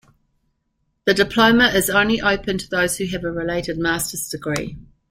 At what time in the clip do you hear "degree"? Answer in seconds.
4.27-4.75